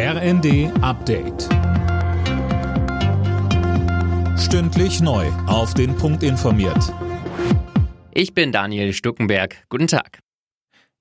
RND 0.00 0.70
Update. 0.80 1.48
Stündlich 4.38 5.00
neu. 5.00 5.26
Auf 5.48 5.74
den 5.74 5.96
Punkt 5.96 6.22
informiert. 6.22 6.94
Ich 8.12 8.32
bin 8.32 8.52
Daniel 8.52 8.92
Stuckenberg. 8.92 9.56
Guten 9.68 9.88
Tag. 9.88 10.20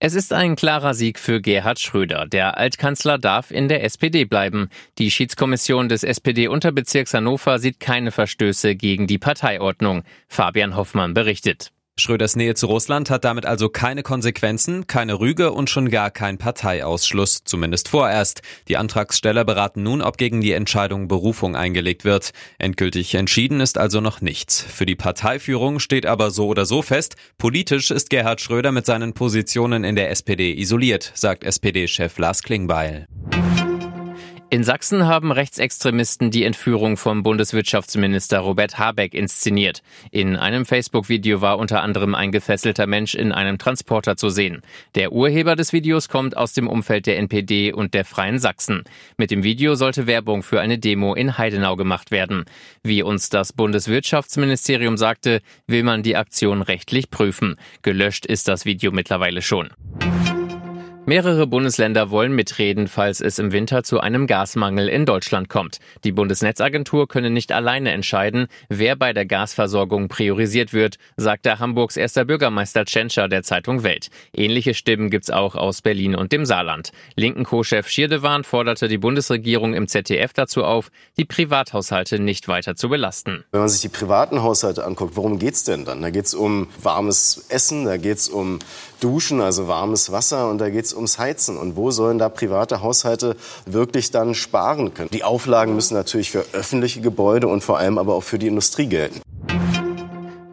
Es 0.00 0.16
ist 0.16 0.32
ein 0.32 0.56
klarer 0.56 0.94
Sieg 0.94 1.20
für 1.20 1.40
Gerhard 1.40 1.78
Schröder. 1.78 2.26
Der 2.26 2.58
Altkanzler 2.58 3.18
darf 3.18 3.52
in 3.52 3.68
der 3.68 3.84
SPD 3.84 4.24
bleiben. 4.24 4.70
Die 4.98 5.12
Schiedskommission 5.12 5.88
des 5.88 6.02
SPD-Unterbezirks 6.02 7.14
Hannover 7.14 7.60
sieht 7.60 7.78
keine 7.78 8.10
Verstöße 8.10 8.74
gegen 8.74 9.06
die 9.06 9.18
Parteiordnung. 9.18 10.02
Fabian 10.26 10.74
Hoffmann 10.74 11.14
berichtet. 11.14 11.70
Schröders 12.00 12.34
Nähe 12.34 12.54
zu 12.54 12.66
Russland 12.66 13.10
hat 13.10 13.24
damit 13.24 13.46
also 13.46 13.68
keine 13.68 14.02
Konsequenzen, 14.02 14.86
keine 14.86 15.20
Rüge 15.20 15.52
und 15.52 15.70
schon 15.70 15.90
gar 15.90 16.10
kein 16.10 16.38
Parteiausschluss, 16.38 17.44
zumindest 17.44 17.88
vorerst. 17.88 18.42
Die 18.68 18.76
Antragsteller 18.76 19.44
beraten 19.44 19.82
nun, 19.82 20.02
ob 20.02 20.16
gegen 20.16 20.40
die 20.40 20.52
Entscheidung 20.52 21.08
Berufung 21.08 21.54
eingelegt 21.54 22.04
wird. 22.04 22.30
Endgültig 22.58 23.14
entschieden 23.14 23.60
ist 23.60 23.78
also 23.78 24.00
noch 24.00 24.20
nichts. 24.20 24.60
Für 24.60 24.86
die 24.86 24.96
Parteiführung 24.96 25.78
steht 25.78 26.06
aber 26.06 26.30
so 26.30 26.48
oder 26.48 26.66
so 26.66 26.82
fest, 26.82 27.16
politisch 27.38 27.90
ist 27.90 28.10
Gerhard 28.10 28.40
Schröder 28.40 28.72
mit 28.72 28.86
seinen 28.86 29.12
Positionen 29.12 29.84
in 29.84 29.96
der 29.96 30.10
SPD 30.10 30.52
isoliert, 30.52 31.12
sagt 31.14 31.44
SPD-Chef 31.44 32.18
Lars 32.18 32.42
Klingbeil. 32.42 33.06
In 34.52 34.64
Sachsen 34.64 35.06
haben 35.06 35.30
Rechtsextremisten 35.30 36.32
die 36.32 36.42
Entführung 36.42 36.96
vom 36.96 37.22
Bundeswirtschaftsminister 37.22 38.40
Robert 38.40 38.80
Habeck 38.80 39.14
inszeniert. 39.14 39.80
In 40.10 40.34
einem 40.34 40.66
Facebook-Video 40.66 41.40
war 41.40 41.56
unter 41.56 41.82
anderem 41.82 42.16
ein 42.16 42.32
gefesselter 42.32 42.88
Mensch 42.88 43.14
in 43.14 43.30
einem 43.30 43.58
Transporter 43.58 44.16
zu 44.16 44.28
sehen. 44.28 44.62
Der 44.96 45.12
Urheber 45.12 45.54
des 45.54 45.72
Videos 45.72 46.08
kommt 46.08 46.36
aus 46.36 46.52
dem 46.52 46.66
Umfeld 46.66 47.06
der 47.06 47.18
NPD 47.18 47.72
und 47.72 47.94
der 47.94 48.04
Freien 48.04 48.40
Sachsen. 48.40 48.82
Mit 49.16 49.30
dem 49.30 49.44
Video 49.44 49.76
sollte 49.76 50.08
Werbung 50.08 50.42
für 50.42 50.60
eine 50.60 50.80
Demo 50.80 51.14
in 51.14 51.38
Heidenau 51.38 51.76
gemacht 51.76 52.10
werden. 52.10 52.44
Wie 52.82 53.04
uns 53.04 53.28
das 53.28 53.52
Bundeswirtschaftsministerium 53.52 54.96
sagte, 54.96 55.42
will 55.68 55.84
man 55.84 56.02
die 56.02 56.16
Aktion 56.16 56.62
rechtlich 56.62 57.08
prüfen. 57.08 57.54
Gelöscht 57.82 58.26
ist 58.26 58.48
das 58.48 58.64
Video 58.64 58.90
mittlerweile 58.90 59.42
schon. 59.42 59.70
Mehrere 61.10 61.48
Bundesländer 61.48 62.12
wollen 62.12 62.36
mitreden, 62.36 62.86
falls 62.86 63.20
es 63.20 63.40
im 63.40 63.50
Winter 63.50 63.82
zu 63.82 63.98
einem 63.98 64.28
Gasmangel 64.28 64.88
in 64.88 65.06
Deutschland 65.06 65.48
kommt. 65.48 65.80
Die 66.04 66.12
Bundesnetzagentur 66.12 67.08
könne 67.08 67.30
nicht 67.30 67.50
alleine 67.50 67.90
entscheiden, 67.90 68.46
wer 68.68 68.94
bei 68.94 69.12
der 69.12 69.26
Gasversorgung 69.26 70.06
priorisiert 70.06 70.72
wird, 70.72 70.98
sagte 71.16 71.58
Hamburgs 71.58 71.96
erster 71.96 72.24
Bürgermeister 72.24 72.84
Tschentscher 72.84 73.26
der 73.26 73.42
Zeitung 73.42 73.82
Welt. 73.82 74.10
Ähnliche 74.32 74.72
Stimmen 74.72 75.10
gibt's 75.10 75.30
auch 75.30 75.56
aus 75.56 75.82
Berlin 75.82 76.14
und 76.14 76.30
dem 76.30 76.46
Saarland. 76.46 76.92
Linken 77.16 77.42
Co-Chef 77.42 77.88
Schirdewan 77.88 78.44
forderte 78.44 78.86
die 78.86 78.98
Bundesregierung 78.98 79.74
im 79.74 79.88
ZDF 79.88 80.32
dazu 80.32 80.62
auf, 80.62 80.92
die 81.16 81.24
Privathaushalte 81.24 82.20
nicht 82.20 82.46
weiter 82.46 82.76
zu 82.76 82.88
belasten. 82.88 83.42
Wenn 83.50 83.62
man 83.62 83.68
sich 83.68 83.80
die 83.80 83.88
privaten 83.88 84.44
Haushalte 84.44 84.84
anguckt, 84.84 85.16
worum 85.16 85.40
geht's 85.40 85.64
denn 85.64 85.84
dann? 85.84 86.02
Da 86.02 86.10
geht's 86.10 86.34
um 86.34 86.68
warmes 86.80 87.46
Essen, 87.48 87.84
da 87.84 87.96
geht's 87.96 88.28
um 88.28 88.60
Duschen, 89.00 89.40
also 89.40 89.66
warmes 89.66 90.12
Wasser 90.12 90.48
und 90.48 90.58
da 90.58 90.68
geht's 90.68 90.90
es 90.90 90.94
ums 91.00 91.18
Heizen. 91.18 91.56
Und 91.56 91.76
wo 91.76 91.90
sollen 91.90 92.18
da 92.18 92.28
private 92.28 92.82
Haushalte 92.82 93.36
wirklich 93.66 94.10
dann 94.10 94.34
sparen 94.34 94.94
können? 94.94 95.10
Die 95.12 95.24
Auflagen 95.24 95.74
müssen 95.74 95.94
natürlich 95.94 96.30
für 96.30 96.44
öffentliche 96.52 97.00
Gebäude 97.00 97.48
und 97.48 97.64
vor 97.64 97.78
allem 97.78 97.98
aber 97.98 98.14
auch 98.14 98.22
für 98.22 98.38
die 98.38 98.46
Industrie 98.46 98.86
gelten. 98.86 99.20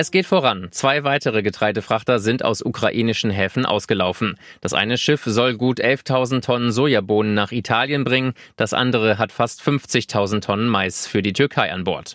Es 0.00 0.12
geht 0.12 0.26
voran. 0.26 0.68
Zwei 0.70 1.02
weitere 1.02 1.42
Getreidefrachter 1.42 2.20
sind 2.20 2.44
aus 2.44 2.62
ukrainischen 2.62 3.32
Häfen 3.32 3.66
ausgelaufen. 3.66 4.38
Das 4.60 4.72
eine 4.72 4.96
Schiff 4.96 5.24
soll 5.24 5.56
gut 5.56 5.80
11.000 5.80 6.40
Tonnen 6.42 6.70
Sojabohnen 6.70 7.34
nach 7.34 7.50
Italien 7.50 8.04
bringen, 8.04 8.34
das 8.54 8.74
andere 8.74 9.18
hat 9.18 9.32
fast 9.32 9.60
50.000 9.60 10.40
Tonnen 10.40 10.68
Mais 10.68 11.08
für 11.08 11.20
die 11.20 11.32
Türkei 11.32 11.72
an 11.72 11.82
Bord. 11.82 12.14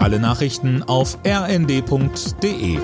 Alle 0.00 0.18
Nachrichten 0.18 0.82
auf 0.82 1.18
rnd.de 1.24 2.78